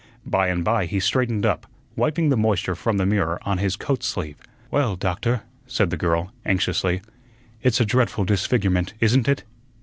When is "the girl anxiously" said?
5.91-7.01